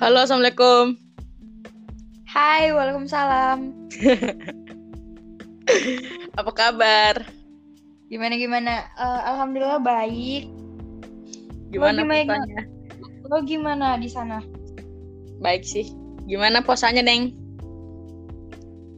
[0.00, 0.96] Halo, Assalamualaikum.
[2.24, 3.68] Hai, Waalaikumsalam.
[6.40, 7.28] Apa kabar?
[8.08, 8.88] Gimana gimana?
[8.96, 10.48] Eh, Alhamdulillah baik.
[11.68, 12.32] Gimana gimana?
[12.32, 12.60] puasanya?
[13.28, 14.40] Lo gimana di sana?
[15.36, 15.92] Baik sih.
[16.24, 17.36] Gimana puasanya, Neng?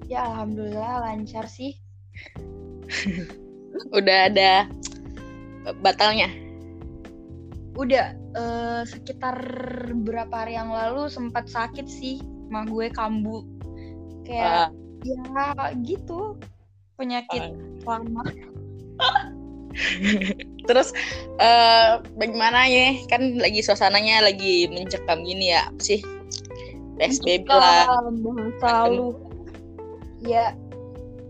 [0.06, 1.82] Ya Alhamdulillah lancar sih.
[3.98, 4.70] Udah ada
[5.82, 6.30] batalnya?
[7.76, 9.36] Udah eh, sekitar
[10.04, 12.20] berapa hari yang lalu sempat sakit sih.
[12.52, 13.44] Mah gue kambuh.
[14.28, 16.36] Kayak ya gitu.
[17.00, 17.56] Penyakit
[17.88, 18.22] lama.
[20.68, 20.92] Terus
[21.40, 22.92] eh bagaimana ya?
[23.08, 26.04] Kan lagi suasananya lagi mencekam gini ya, sih?
[27.00, 27.88] PSBB lah.
[28.20, 29.16] Bahasa lu.
[30.22, 30.54] Ya,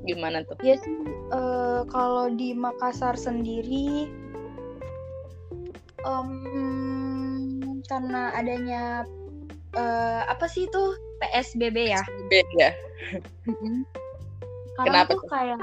[0.02, 0.58] Gimana tuh?
[0.66, 0.94] ya sih
[1.30, 4.10] eh, kalau di Makassar sendiri
[6.04, 6.30] em,
[7.86, 8.82] karena adanya
[9.76, 10.82] eh, apa sih itu
[11.22, 12.02] PSBB ya?
[12.28, 12.68] Beda.
[13.46, 13.86] Sekarang
[14.86, 15.60] Kenapa tuh kayak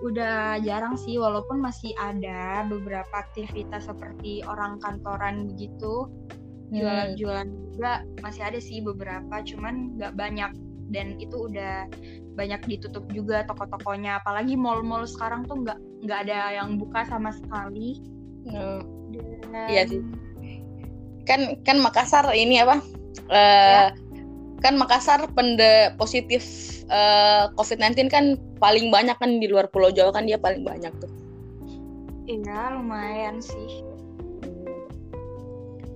[0.00, 6.08] udah jarang sih walaupun masih ada beberapa aktivitas seperti orang kantoran begitu
[6.70, 6.78] Hmm.
[6.78, 10.54] jualan-jualan juga masih ada sih beberapa cuman nggak banyak
[10.94, 11.90] dan itu udah
[12.38, 17.98] banyak ditutup juga toko-tokonya apalagi mall-mall sekarang tuh nggak nggak ada yang buka sama sekali
[18.40, 18.80] Hmm,
[19.70, 20.00] Iya sih.
[21.28, 22.80] Kan kan Makassar ini apa?
[23.30, 23.88] Eh
[24.60, 26.44] kan Makassar pende positif
[26.92, 28.24] eh, COVID-19 kan
[28.60, 31.10] paling banyak kan di luar Pulau Jawa kan dia paling banyak tuh.
[32.30, 33.82] iya lumayan sih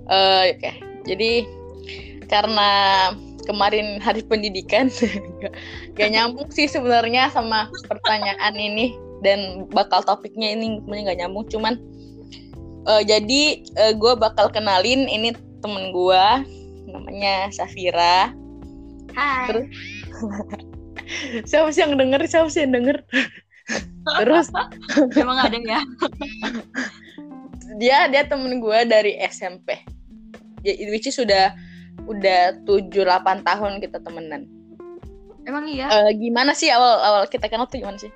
[0.04, 0.68] Eh, Oke,
[1.08, 1.48] jadi
[2.28, 2.70] karena
[3.48, 4.92] kemarin hari pendidikan
[5.40, 5.56] gak,
[5.96, 8.92] gak nyambung sih sebenarnya sama pertanyaan ini
[9.24, 11.80] dan bakal topiknya ini sebenarnya gak nyambung cuman
[12.86, 13.42] eh, jadi
[13.96, 15.32] gue bakal kenalin ini
[15.64, 16.24] temen gue
[16.88, 18.30] namanya Safira.
[19.16, 19.46] Hai.
[19.48, 19.66] Terus?
[21.50, 22.20] siapa sih yang denger?
[22.28, 23.02] Siapa sih yang denger?
[24.20, 24.52] Terus
[25.16, 25.80] emang ada ya?
[27.80, 29.94] Dia dia temen gue dari SMP
[30.64, 31.52] ya which is sudah
[32.08, 34.48] udah 7-8 tahun kita temenan.
[35.44, 35.92] Emang iya?
[35.92, 38.08] Eh, gimana sih awal awal kita kenal tuh gimana sih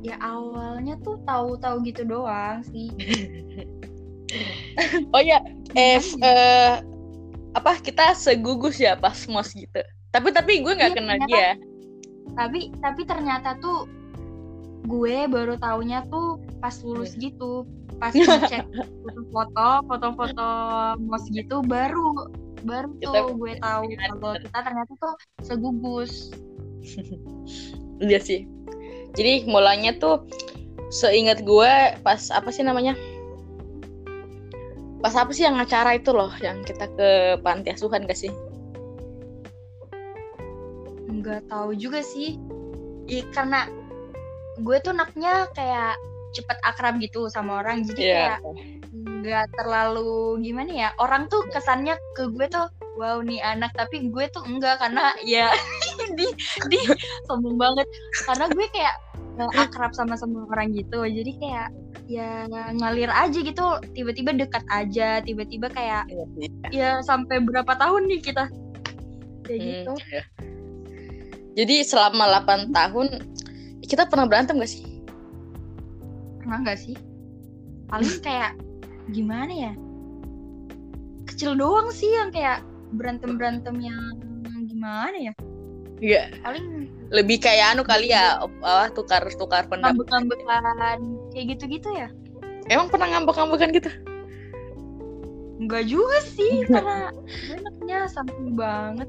[0.00, 2.88] ya awalnya tuh tahu-tahu gitu doang sih.
[5.10, 5.42] Oh ya?
[5.74, 6.74] eh eh,
[7.50, 9.82] apa kita segugus ya pas mos gitu.
[10.14, 11.50] Tapi tapi gue nggak Iya, kenal ternyata- dia.
[12.38, 13.90] tapi tapi ternyata tuh
[14.86, 17.26] gue baru taunya tuh pas lulus Iya.
[17.26, 17.66] gitu.
[17.98, 18.70] Pas ngecek
[19.34, 20.48] foto-foto foto-foto
[21.02, 22.30] mos gitu baru
[22.62, 26.30] baru Kita- tuh gue tahu kalau kita ternyata tuh segugus.
[27.98, 28.46] Iya sih
[29.14, 30.22] jadi mulanya tuh
[30.90, 31.72] seingat gue
[32.02, 32.98] pas apa sih namanya?
[35.00, 37.08] Pas apa sih yang acara itu loh yang kita ke
[37.40, 38.32] panti asuhan gak sih?
[41.10, 42.36] Nggak tahu juga sih.
[43.10, 43.66] Ih, karena
[44.60, 45.96] gue tuh anaknya kayak
[46.30, 48.14] cepet akrab gitu sama orang jadi Iya.
[48.14, 48.40] kayak
[48.90, 52.68] nggak terlalu gimana ya orang tuh kesannya ke gue tuh
[53.00, 53.72] wow nih anak.
[53.74, 55.48] Tapi gue tuh enggak karena ya
[56.18, 56.26] di
[56.70, 56.78] di
[57.28, 57.86] sombong banget.
[58.26, 58.94] Karena gue kayak
[59.38, 61.02] nggak akrab sama semua orang gitu.
[61.06, 61.68] Jadi kayak
[62.10, 62.46] ya
[62.76, 63.66] ngalir aja gitu.
[63.94, 65.22] Tiba-tiba dekat aja.
[65.22, 66.24] Tiba-tiba kayak Iya
[66.70, 68.44] ya sampai berapa tahun nih kita?
[69.46, 69.92] Kayak Hmm, gitu.
[70.10, 70.22] iya.
[71.58, 73.06] Jadi selama 8 tahun
[73.82, 74.86] kita pernah berantem gak sih?
[76.40, 76.96] pernah nggak sih?
[77.86, 78.58] Paling kayak
[79.14, 79.72] gimana ya?
[81.30, 82.66] Kecil doang sih yang kayak
[82.98, 84.18] berantem berantem yang
[84.66, 85.32] gimana ya
[86.00, 90.00] Iya, paling lebih kayak anu kali ya, apa tukar tukar pendapat.
[90.08, 90.98] ngambek-ngambekan
[91.36, 92.08] kayak gitu-gitu ya
[92.72, 93.90] Emang pernah ngambek-ngambekan gitu?
[95.60, 99.08] Enggak juga sih karena gue anaknya santai banget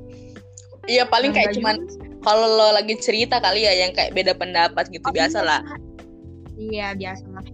[0.90, 1.76] Iya paling kayak Enggak cuman
[2.22, 5.62] kalau lo lagi cerita kali ya yang kayak beda pendapat gitu Oh, biasa lah.
[6.60, 7.46] iya biasa lah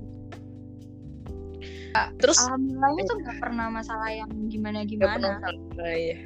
[2.22, 5.90] Terus alhamdulillahnya tuh nggak pernah masalah yang gimana Gak pernah gimana salah.
[5.98, 6.18] Iya.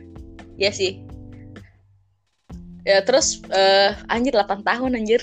[0.60, 0.92] Iya sih.
[2.82, 5.22] Ya terus eh anjir 8 tahun anjir.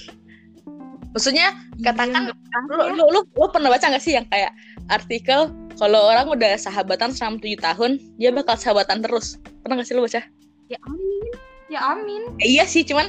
[1.10, 1.50] Maksudnya
[1.82, 2.92] katakan Iya, nggak pernah lu, ya.
[2.94, 4.52] lu, lu, lu pernah baca gak sih yang kayak
[4.86, 7.90] artikel kalau orang udah sahabatan selama 7 tahun
[8.20, 9.40] dia bakal sahabatan terus.
[9.64, 10.22] Pernah gak sih lu baca?
[10.68, 11.24] ya amin
[11.72, 13.08] ya amin Eh, iya sih cuman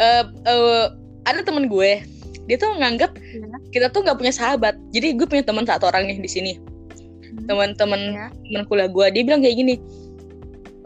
[0.00, 0.84] eh eh,
[1.28, 2.00] ada temen gue
[2.48, 3.44] dia tuh nganggap ya.
[3.76, 4.72] kita tuh nggak punya sahabat.
[4.88, 6.52] Jadi gue punya teman satu orang nih di sini.
[7.44, 8.26] Teman-teman ya.
[8.32, 9.74] teman kuliah gue dia bilang kayak gini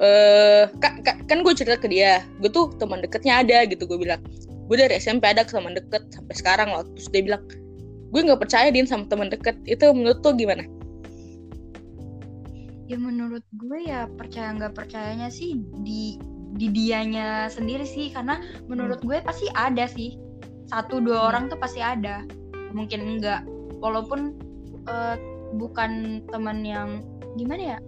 [0.02, 3.98] eh ka- ka- kan gue cerita ke dia gue tuh teman deketnya ada gitu gue
[4.02, 4.18] bilang
[4.66, 6.86] gue dari SMP ada teman deket sampai sekarang loh.
[6.96, 7.42] Terus dia bilang
[8.08, 9.52] gue nggak percaya din sama teman deket.
[9.68, 10.64] Itu menurut tuh gimana?
[12.88, 16.16] Ya menurut gue ya percaya nggak percayanya sih di
[16.56, 18.12] di dianya sendiri sih.
[18.16, 20.16] Karena menurut gue pasti ada sih.
[20.72, 21.28] Satu dua Hmm.
[21.28, 22.24] orang tuh pasti ada.
[22.72, 23.44] Mungkin enggak
[23.82, 24.32] walaupun
[24.88, 25.16] eh,
[25.52, 27.04] bukan teman yang
[27.36, 27.78] gimana ya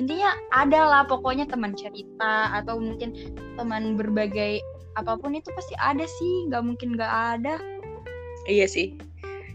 [0.00, 3.12] intinya ada lah pokoknya teman cerita atau mungkin
[3.60, 4.62] teman berbagai
[4.96, 7.60] apa pun itu pasti ada sih nggak mungkin nggak ada
[8.46, 8.98] Iya sih.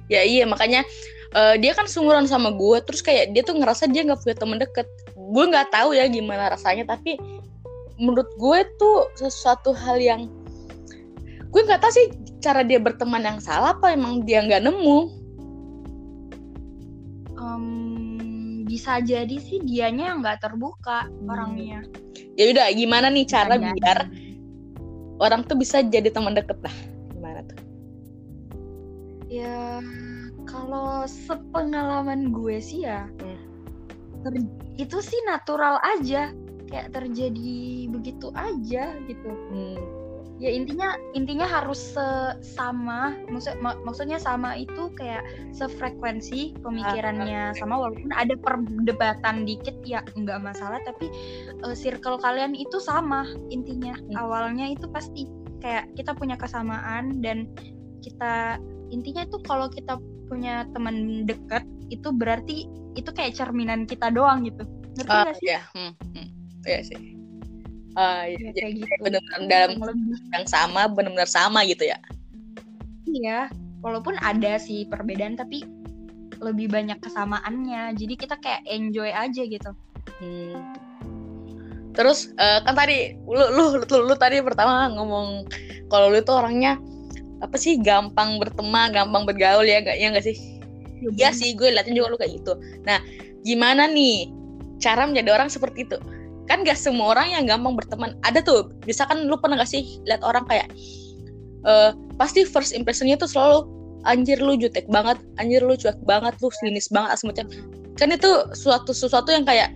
[0.07, 0.87] Ya iya makanya
[1.35, 4.57] eh, dia kan sumuran sama gue terus kayak dia tuh ngerasa dia nggak punya temen
[4.59, 4.87] deket.
[5.15, 7.19] Gue nggak tahu ya gimana rasanya tapi
[7.99, 10.31] menurut gue tuh sesuatu hal yang
[11.47, 12.07] gue nggak tahu sih
[12.39, 15.16] cara dia berteman yang salah apa emang dia nggak nemu.
[18.77, 21.33] Bisa jadi sih dianya yang nggak terbuka Hmm.
[21.33, 21.81] orangnya
[22.37, 23.73] Ya udah gimana nih cara Bisa jadi.
[23.81, 23.99] biar
[25.17, 26.75] orang tuh bisa jadi teman deket lah.
[27.09, 27.57] Gimana tuh?
[29.27, 29.81] Ya
[30.45, 33.41] kalau sepengalaman gue sih ya Hmm.
[34.21, 34.45] ter-
[34.77, 36.29] itu sih natural aja
[36.69, 37.57] kayak terjadi
[37.89, 39.29] begitu aja gitu.
[39.49, 39.81] Hmm.
[40.37, 41.97] Ya intinya intinya harus
[42.45, 50.05] sama maksud mak- maksudnya sama itu kayak sefrekuensi pemikirannya sama walaupun ada perdebatan dikit ya
[50.13, 51.09] nggak masalah tapi
[51.65, 54.13] eh, circle kalian itu sama intinya Hmm.
[54.13, 55.25] awalnya itu pasti
[55.57, 57.49] kayak kita punya kesamaan dan
[58.05, 58.61] kita
[58.93, 59.97] intinya itu kalau kita
[60.29, 64.69] punya teman dekat itu berarti itu kayak cerminan kita doang gitu
[65.01, 66.27] ngerti Ah, gak sih ya, hmm, hmm.
[66.61, 67.16] Iya sih.
[67.97, 68.37] Iya.
[68.37, 69.71] Ya, jadi gitu benar-benar dalam
[70.29, 71.97] yang sama, benar-benar sama gitu ya.
[73.09, 73.49] Iya,
[73.81, 75.65] walaupun ada sih perbedaan tapi
[76.37, 77.97] lebih banyak kesamaannya.
[77.97, 79.71] Jadi kita kayak enjoy aja gitu.
[80.21, 80.77] Hmm.
[81.97, 85.49] Terus eh, kan tadi lu, lu lu lu tadi pertama ngomong
[85.89, 86.77] kalau lu tuh orangnya
[87.41, 90.37] apa sih gampang berteman, gampang bergaul ya enggak ya enggak sih?
[91.17, 92.57] Iya sih, gue liatin juga lu kayak gitu.
[92.85, 92.97] Nah,
[93.45, 94.29] gimana nih
[94.81, 95.97] cara menjadi orang seperti itu?
[96.47, 98.15] Kan gak semua orang yang gampang berteman.
[98.23, 100.71] Ada tuh, misalkan lu pernah gak sih lihat orang kayak
[101.67, 103.67] eh pasti first impressionnya tuh selalu
[104.07, 107.45] anjir lu jutek banget, anjir lu cuek banget, lu sinis banget, semacam.
[107.99, 109.75] Kan itu suatu sesuatu yang kayak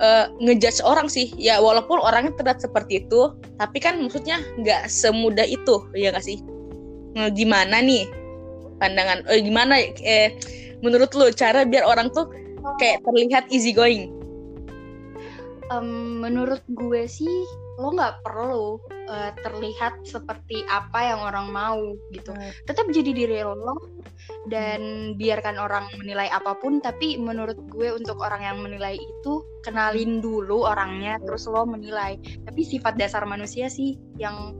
[0.00, 1.28] eh, ngejudge orang sih.
[1.36, 6.40] Ya walaupun orangnya terlihat seperti itu, tapi kan maksudnya nggak semudah itu, ya gak sih?
[7.18, 8.08] Nah, gimana nih
[8.80, 9.26] pandangan?
[9.28, 10.38] Eh, gimana eh
[10.80, 12.30] menurut lu cara biar orang tuh
[12.78, 14.17] kayak terlihat easy going?
[15.68, 17.44] Em, menurut gue sih
[17.78, 21.80] lo nggak perlu eh, terlihat seperti apa yang orang mau
[22.12, 22.32] gitu.
[22.64, 23.76] Tetap jadi diri lo
[24.48, 26.80] dan biarkan orang menilai apa pun.
[26.80, 32.16] Tapi menurut gue untuk orang yang menilai itu kenalin dulu orangnya, terus lo menilai.
[32.48, 34.56] Tapi sifat dasar manusia sih yang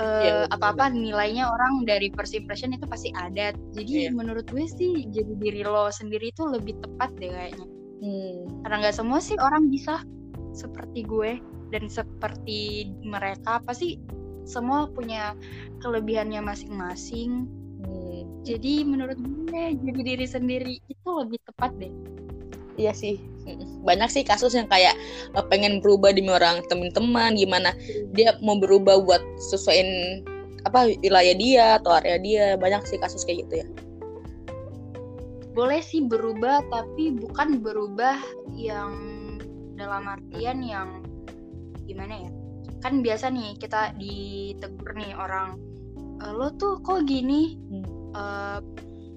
[0.00, 0.56] eh, Iya, betul.
[0.56, 3.52] apa-apa nilainya orang dari first impression itu pasti ada.
[3.76, 4.16] Jadi Iya.
[4.16, 7.68] menurut gue sih jadi diri lo sendiri itu lebih tepat deh kayaknya
[8.00, 8.64] Hmm.
[8.64, 10.00] karena nggak semua sih orang bisa
[10.52, 11.38] seperti gue
[11.70, 14.00] dan seperti mereka pasti
[14.42, 15.34] semua punya
[15.82, 17.46] kelebihannya masing-masing
[17.80, 18.44] Hmm.
[18.44, 21.92] jadi menurut gue jadi diri sendiri itu lebih tepat deh
[22.80, 23.20] Iya sih.
[23.84, 24.96] Banyak sih kasus yang kayak
[25.36, 27.76] eh, pengen berubah demi orang teman-teman gimana
[28.16, 29.20] dia mau berubah buat
[29.52, 30.24] sesuaiin
[30.64, 32.44] apa wilayah dia atau area dia.
[32.56, 33.68] Banyak sih kasus kayak gitu ya.
[35.50, 38.16] boleh sih berubah tapi bukan berubah
[38.54, 39.19] yang
[39.80, 41.00] dalam artian yang
[41.88, 42.30] gimana ya
[42.84, 45.56] kan biasa nih kita ditegur nih orang
[46.20, 47.84] "E, lo tuh kok gini Hmm.
[48.10, 48.58] Eh,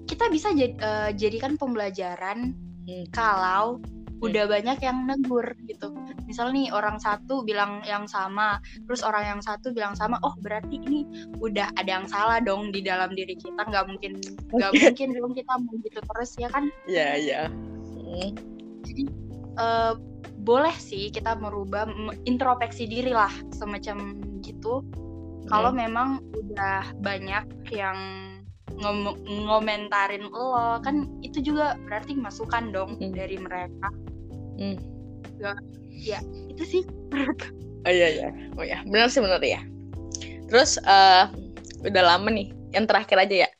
[0.06, 2.54] kita bisa jad- eh, jadikan pembelajaran
[2.86, 3.04] Hmm.
[3.10, 3.82] kalau
[4.22, 5.90] udah banyak yang negur gitu.
[6.24, 8.56] Misal nih orang satu bilang yang sama,
[8.86, 11.02] terus orang yang satu bilang sama, oh berarti ini
[11.42, 13.66] udah ada yang salah dong di dalam diri kita.
[13.66, 14.12] Nggak mungkin,
[14.54, 16.64] nggak mungkin dong kita mau gitu terus ya kan.
[16.86, 17.40] Iya, iya.
[17.98, 18.30] Hmm.
[18.86, 19.02] Jadi
[19.58, 19.92] eh,
[20.44, 21.88] boleh sih kita merubah
[22.28, 24.84] introspeksi diri lah semacam gitu.
[25.48, 25.80] Kalau Hmm.
[25.80, 27.96] memang udah banyak yang
[28.76, 33.12] ngom- ngomentarin lo kan itu juga berarti masukan dong Mm.
[33.12, 33.88] dari mereka.
[34.60, 34.76] Hmm.
[35.90, 36.82] Ya itu sih
[37.84, 38.28] Oh iya iya.
[38.56, 39.60] Oh ya, benar sih benar ya.
[40.48, 41.24] Terus eh
[41.84, 42.48] udah lama nih.
[42.72, 43.50] Yang terakhir aja ya.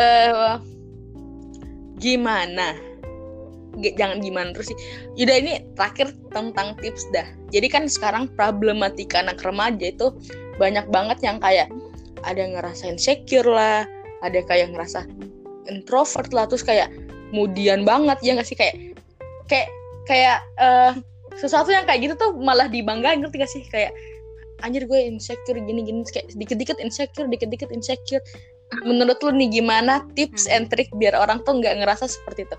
[0.00, 0.52] Eh
[2.00, 2.72] gimana?
[3.78, 4.78] Jangan gimana terus sih.
[5.18, 7.26] Yaudah ini terakhir tentang tips dah.
[7.50, 10.14] Jadi kan sekarang problematika anak remaja itu
[10.58, 11.66] banyak banget yang kayak
[12.22, 13.84] ada yang ngerasa insecure lah,
[14.22, 15.04] ada kayak ngerasa
[15.68, 16.88] introvert lah, terus kayak
[17.34, 18.94] kemudian banget ya nggak sih kayak
[19.50, 19.68] kayak
[20.06, 20.94] kayak eh
[21.34, 23.90] sesuatu yang kayak gitu tuh malah dibanggain ngerti gak sih kayak
[24.62, 28.22] anjir gue insecure gini-gini kayak dikit-dikit insecure dikit-dikit insecure
[28.86, 30.54] menurut lu nih gimana tips Hmm.
[30.54, 32.56] and trick biar orang tuh nggak ngerasa seperti itu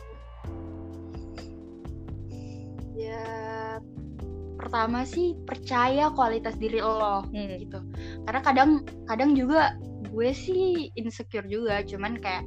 [4.76, 7.56] pertama sih percaya kualitas diri lo Hmm.
[7.64, 7.80] gitu.
[8.28, 9.80] Karena kadang kadang juga
[10.12, 12.44] gue sih insecure juga cuman kayak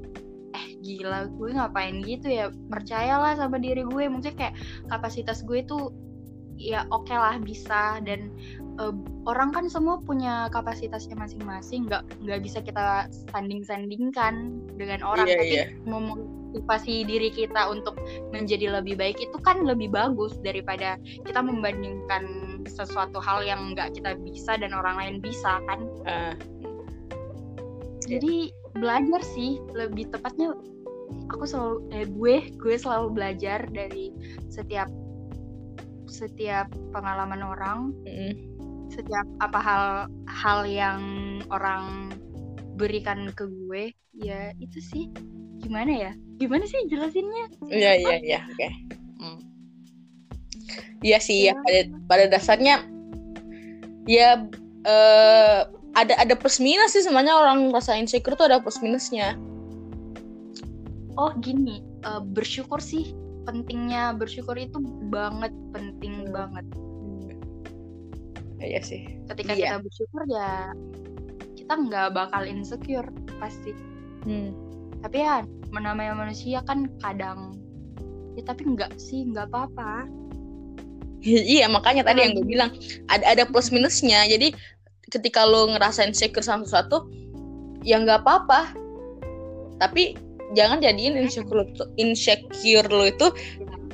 [0.52, 2.52] eh gila gue ngapain gitu ya?
[2.68, 4.12] Percayalah sama diri gue.
[4.12, 4.54] Maksudnya kayak
[4.92, 5.88] kapasitas gue tuh
[6.61, 7.97] ya oke lah bisa.
[8.04, 8.28] Dan
[8.76, 8.94] eh,
[9.25, 15.25] orang kan semua punya kapasitasnya masing-masing nggak nggak bisa kita sanding sandingkan dengan orang.
[15.25, 15.64] Iya, tapi iya.
[16.49, 18.00] Memotivasi diri kita untuk
[18.33, 20.97] menjadi lebih baik itu kan lebih bagus daripada
[21.28, 22.25] kita membandingkan
[22.64, 25.85] sesuatu hal yang nggak kita bisa dan orang lain bisa kan
[28.09, 28.25] Iya.
[28.25, 28.35] jadi
[28.73, 30.57] belajar sih lebih tepatnya
[31.28, 34.12] aku selalu eh gue gue selalu belajar dari
[34.49, 34.88] setiap
[36.09, 38.35] setiap pengalaman orang mm.
[38.88, 39.85] setiap apa hal
[40.25, 41.00] hal yang
[41.52, 42.09] orang
[42.81, 45.12] berikan ke gue ya itu sih
[45.59, 48.69] gimana ya gimana sih jelasinnya Iya iya iya oke.
[49.19, 49.38] Hmm.
[51.03, 52.83] Iya sih ya pada pada dasarnya
[54.07, 54.47] ya
[54.87, 55.61] eh,
[55.99, 59.35] ada ada plus minus sih semuanya orang rasa insecure tuh ada plus minusnya.
[61.19, 63.11] oh gini eh, bersyukur sih
[63.43, 64.79] pentingnya bersyukur itu
[65.11, 66.62] banget penting banget
[68.59, 69.07] Iya sih.
[69.31, 69.79] ketika Iya.
[69.79, 70.75] kita bersyukur ya
[71.55, 73.07] kita nggak bakal insecure
[73.38, 73.71] pasti
[74.27, 74.50] Hmm.
[74.99, 77.55] Tapi ya namanya manusia kan kadang
[78.35, 80.07] ya tapi nggak sih nggak apa-apa
[81.26, 82.52] Iya makanya tadi yang gue Hmm.
[82.55, 82.71] bilang
[83.11, 84.23] ada ada plus minusnya.
[84.25, 84.55] Jadi
[85.11, 87.11] ketika lo ngerasain insecure sama sesuatu
[87.83, 88.71] ya nggak apa-apa.
[89.83, 90.14] Tapi
[90.55, 91.64] jangan jadiin insecure lo,
[91.99, 93.35] insecure lo itu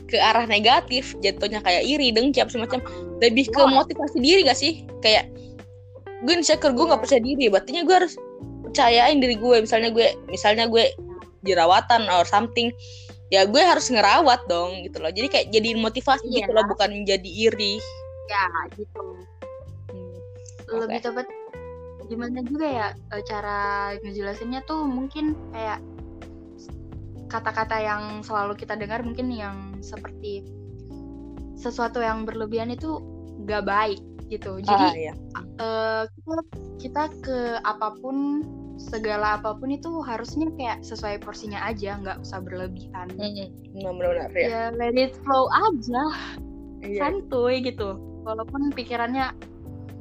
[0.05, 2.85] ke arah negatif jatuhnya kayak iri dengki apa semacam
[3.25, 5.33] lebih ke motivasi diri gak sih kayak
[6.23, 7.05] gue insecure gue nggak Iya.
[7.09, 8.15] percaya diri berarti gue harus
[8.75, 10.91] percayain diri gue misalnya gue misalnya gue
[11.47, 12.75] jerawatan or something
[13.31, 16.43] ya gue harus ngerawat dong gitu loh jadi kayak jadiin motivasi Iya.
[16.43, 17.79] gitu loh bukan menjadi iri
[18.27, 19.23] ya gitu
[19.95, 20.91] Hmm.
[20.91, 21.29] lebih tepat
[22.11, 25.79] gimana juga ya eh, cara ngejelasinnya tuh mungkin kayak
[27.31, 30.43] kata-kata yang selalu kita dengar mungkin yang seperti
[31.55, 32.99] sesuatu yang berlebihan itu
[33.47, 34.03] gak baik
[34.33, 35.15] gitu jadi ah, iya.
[36.11, 36.35] kita
[36.83, 38.43] kita ke apa pun
[38.77, 44.47] segala apa pun itu harusnya kayak sesuai porsinya aja nggak usah berlebihan Hmm, benar-benar ya.
[44.47, 46.05] ya let it flow aja
[46.81, 47.01] Iya.
[47.01, 49.33] santuy gitu walaupun pikirannya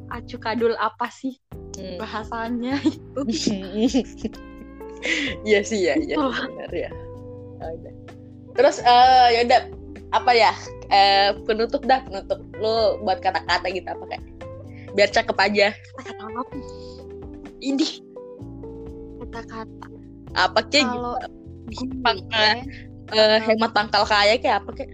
[0.10, 1.38] acu kadul apa sih
[1.74, 1.98] Hmm.
[1.98, 3.22] bahasanya itu
[5.44, 6.22] Iya sih ya, iya Gitu.
[6.22, 6.90] benar ya.
[7.60, 7.76] Oh.
[8.54, 9.62] Terus eh ya udah
[10.14, 10.52] apa ya?
[10.88, 14.24] Eh penutup dah penutup lu buat kata-kata gitu apa kayak
[14.94, 15.68] biar cakep aja.
[15.98, 16.56] kata-kata apa
[17.60, 18.03] ini
[19.34, 19.88] kata-kata
[20.36, 20.94] Apa kayak gitu?
[20.96, 21.16] kalau
[22.02, 22.52] Pang- gue
[23.12, 24.92] Eh, hemat pangkal kaya kayak apa kayak?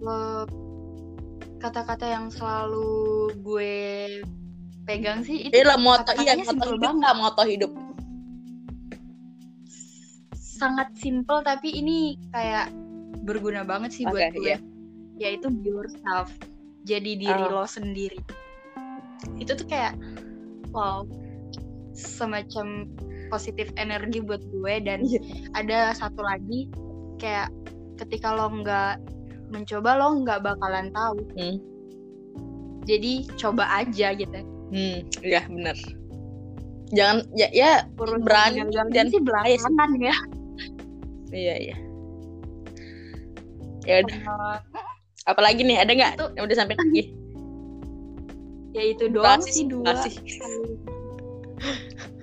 [0.00, 0.44] eh,
[1.58, 2.94] kata-kata yang selalu
[3.38, 3.72] gue
[4.84, 7.72] pegang sih itu lah moto iya moto hidup banget moto hidup.
[10.34, 11.98] sangat simple tapi ini
[12.30, 12.70] kayak
[13.20, 14.58] berguna banget sih buat Oke, gue iya.
[15.18, 16.30] yaitu be yourself
[16.82, 17.60] jadi diri Oh.
[17.60, 18.20] lo sendiri
[19.34, 19.96] itu tuh kayak
[20.70, 21.02] wow
[21.94, 22.90] semacam
[23.26, 25.20] positif energi buat gue dan Iya.
[25.54, 26.68] ada satu lagi
[27.16, 27.48] kayak
[27.96, 28.98] ketika lo nggak
[29.48, 31.56] mencoba lo nggak bakalan tahu Hmm.
[32.82, 35.76] jadi coba aja gitu Hmm, iya benar.
[36.90, 38.58] Jangan ya ya Urusan Berani
[38.90, 40.14] dan sih belakangan ya
[41.30, 41.76] iya iya.
[43.84, 44.62] Ya udah, Sama-
[45.26, 46.12] apalagi nih ada nggak?
[46.34, 47.02] Yang udah sampai lagi.
[48.74, 49.94] ya itu doang sih dua.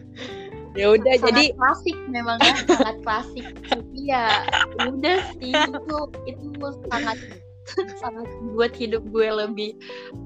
[0.72, 3.46] Ya udah sangat jadi klasik memang ya sangat klasik.
[3.68, 4.24] Tapi ya
[4.80, 5.98] udah sih itu
[6.32, 7.18] itu sangat
[8.00, 9.76] sangat buat hidup gue lebih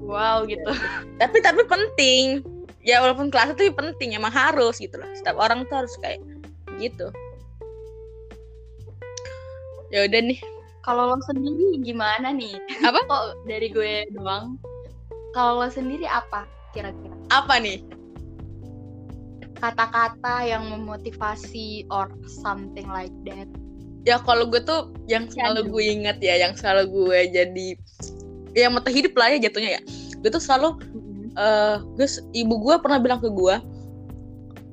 [0.06, 0.70] wow gitu.
[1.18, 2.46] Tapi tapi penting.
[2.86, 5.10] Ya walaupun kelas itu penting emang harus gitu loh.
[5.18, 6.22] Setiap orang tuh harus kayak
[6.78, 7.10] gitu.
[9.90, 10.38] Ya udah nih.
[10.86, 12.54] Kalau lo sendiri gimana nih?
[12.86, 13.02] Apa?
[13.10, 14.54] kok dari gue doang?
[15.34, 17.18] Kalau lo sendiri apa kira-kira?
[17.34, 17.95] Apa nih
[19.58, 23.48] kata-kata yang memotivasi or something like that.
[24.06, 25.70] Ya kalau gue tuh yang selalu Aduh.
[25.74, 27.68] gue ingat ya yang selalu gue jadi
[28.54, 29.82] ya mata hidup lah ya jatuhnya ya.
[30.22, 30.78] Gue tuh selalu
[31.36, 33.56] eh gue ibu gue pernah bilang ke gue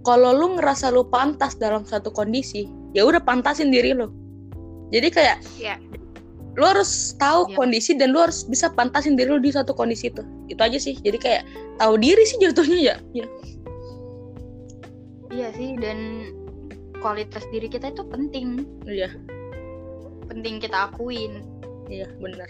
[0.05, 4.11] kalau lu ngerasa lu pantas dalam satu kondisi ya udah pantasin diri lu.
[4.93, 5.81] Jadi kayak ya
[6.53, 7.55] lu harus tahu Iya.
[7.57, 10.21] kondisi dan lu harus bisa pantasin diri lu di satu kondisi itu.
[10.45, 10.93] Itu aja sih.
[11.01, 11.41] Jadi kayak
[11.81, 12.95] tahu diri sih jatuhnya ya.
[13.17, 13.25] Ya
[15.33, 16.29] iya sih dan
[17.01, 19.09] kualitas diri kita itu penting iya
[20.29, 21.41] penting kita akuin
[21.89, 22.47] iya benar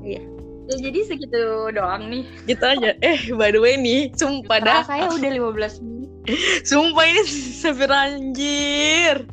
[0.00, 0.24] Iya.
[0.64, 2.24] Ya jadi segitu doang nih.
[2.48, 2.96] Gitu aja.
[3.04, 4.80] Eh, by the way nih, sumpah dah.
[4.88, 6.08] Saya udah 15 menit.
[6.68, 9.28] Sumpah ini Safir anjir.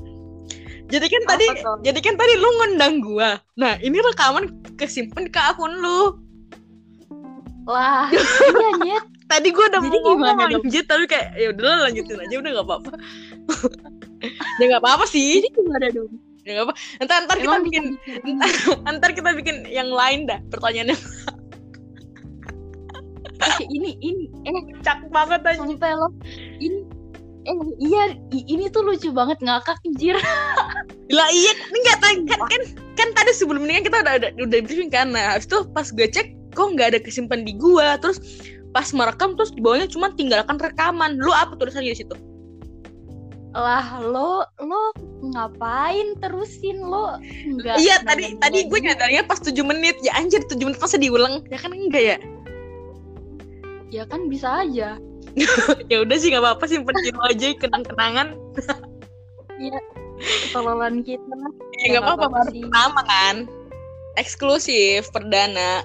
[0.92, 1.78] Jadi kan Apa tadi tuh?
[1.84, 3.40] jadi kan tadi lu ngundang gua.
[3.56, 6.16] Nah, ini rekaman kesimpan ke akun lu.
[7.68, 9.06] Lah, iya nyet.
[9.28, 12.68] Tadi gua udah Jadi mau ngomong anjir tapi kayak ya udahlah lanjutin aja udah gak
[12.68, 12.92] apa-apa.
[14.60, 15.44] ya gak apa-apa sih.
[15.44, 16.12] Jadi gimana dong?
[16.48, 16.74] Ya gak apa.
[17.04, 17.84] Ntar ntar kita bikin
[18.98, 20.96] ntar kita bikin yang lain dah pertanyaannya
[23.38, 25.62] Eh, ini ini eh cak banget aja.
[25.62, 26.10] sumpah lo
[26.58, 26.82] ini
[27.46, 28.04] eh iya
[28.34, 30.18] ini tuh lucu banget ngakak anjir.
[31.18, 32.62] Lah iya, enggak kan, kan kan
[32.98, 35.14] kan tadi sebelum ini kan kita udah udah, udah briefing kan.
[35.14, 37.96] Nah, habis itu pas gue cek kok nggak ada kesimpan di gua.
[38.02, 38.20] Terus
[38.78, 41.18] pas merekam terus di bawahnya cuma tinggalkan rekaman.
[41.18, 42.14] Lu apa tulisannya di situ?
[43.58, 44.94] Lah lo lo
[45.26, 47.18] ngapain terusin lo?
[47.26, 47.82] Enggak.
[47.82, 49.98] iya, tadi tadi gue nyadarnya pas 7 menit.
[50.06, 51.42] Ya anjir 7 menit masa diulang?
[51.50, 52.18] Ya kan enggak ya?
[53.90, 55.02] Ya kan bisa aja.
[55.90, 58.38] ya udah sih nggak apa-apa simpen di lu aja kenang-kenangan.
[60.22, 61.34] Ketololan kita.
[61.82, 63.36] Ya nggak apa-apa baru pertama kan.
[64.22, 65.82] Eksklusif perdana.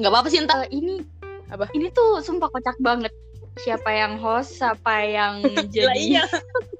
[0.00, 0.64] Nggak apa-apa sih entar.
[0.64, 1.04] Eh, ini
[1.50, 1.70] Apa?
[1.74, 3.12] Ini tuh sumpah kocak banget.
[3.56, 5.40] Siapa yang host, siapa yang
[5.74, 6.24] jadi iya.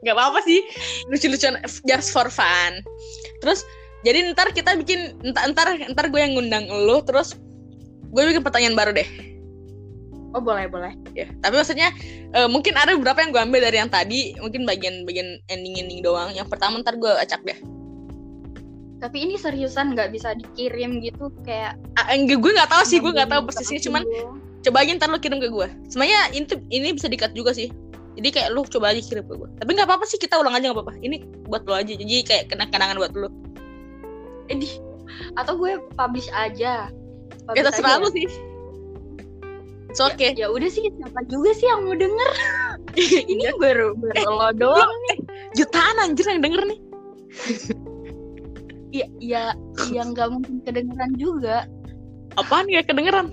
[0.04, 0.60] Gak apa-apa sih.
[1.08, 2.84] Lucu-lucuan just for fun.
[3.40, 3.64] Terus
[4.04, 7.34] jadi ntar kita bikin ntar ntar ntar gue yang ngundang lu terus
[8.12, 9.08] gue bikin pertanyaan baru deh.
[10.36, 10.92] Oh boleh boleh.
[11.16, 11.88] Ya, tapi maksudnya
[12.36, 16.28] eh, mungkin ada beberapa yang gue ambil dari yang tadi, mungkin bagian-bagian ending-ending doang.
[16.36, 17.56] Yang pertama ntar gue acak deh.
[19.00, 21.80] Tapi ini seriusan nggak bisa dikirim gitu kayak.
[21.96, 23.80] Ah, enggak, gue nggak tahu sih, gue nggak tahu persisnya.
[23.80, 24.04] Cuman.
[24.66, 25.68] Coba aja ntar lu kirim ke gue.
[25.86, 27.70] Sebenarnya ini ini bisa dikat juga sih.
[28.14, 29.48] Jadi kayak lu coba aja kirim ke gue.
[29.56, 30.94] Tapi nggak apa-apa sih kita ulang aja nggak apa-apa.
[30.98, 31.92] Ini buat lu aja.
[31.92, 33.28] Jadi kayak kenang-kenangan buat lu.
[34.46, 34.82] Eh, di-
[35.34, 36.90] atau gue publish aja.
[36.90, 36.92] Ya
[37.46, 38.02] Publish terserah aja.
[38.02, 38.26] lu sih.
[39.86, 40.34] It's okay.
[40.34, 42.32] Ya udah sih siapa juga sih yang mau denger?
[43.30, 43.52] Ini Iya.
[43.56, 44.92] baru baru lo doang.
[45.54, 46.78] jutaan anjir yang denger nih.
[48.90, 49.42] Ya ya
[49.88, 51.64] yang nggak mungkin kedengeran juga.
[52.34, 53.28] Apaan ya kedengeran?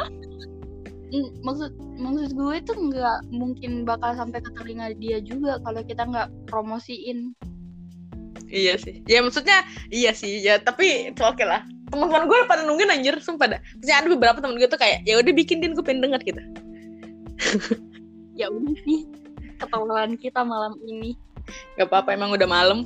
[1.45, 1.71] Maksud
[2.01, 7.37] maksud gue tuh nggak mungkin bakal sampai ke telinga dia juga kalau kita nggak promosiin.
[8.49, 9.05] Iya sih.
[9.05, 9.61] Ya maksudnya
[9.93, 10.41] iya sih.
[10.41, 11.61] Ya tapi itu oke lah.
[11.93, 13.61] Teman-teman gue pada nungguin anjir, sumpah dah.
[13.77, 16.41] Maksudnya ada beberapa teman gue tuh kayak ya udah bikin din gue pengen denger gitu.
[18.33, 19.05] Ya udah sih
[19.61, 21.13] ketololan kita malam ini.
[21.77, 22.81] Gak apa-apa emang udah malam.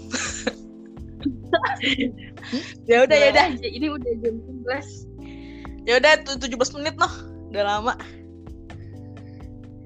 [2.89, 3.45] ya udah ya udah.
[3.55, 3.67] aja.
[3.67, 5.87] Ini udah jam 11.
[5.87, 7.36] Ya udah tu- 17 menit noh.
[7.51, 7.93] Udah lama.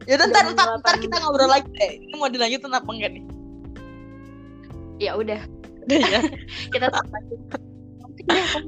[0.10, 1.92] Ya udah ntar, ntar, ntar 8 kita ngobrol lagi deh.
[2.02, 3.24] Ini mau dilanjutin apa enggak nih?
[5.02, 5.42] Ya udah,
[5.86, 6.22] Udah ya.
[6.74, 7.40] kita lanjut.
[8.06, 8.22] Oke.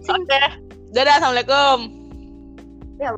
[0.09, 0.41] Oke.
[0.93, 1.77] Dadah, assalamualaikum.
[3.01, 3.17] Ya.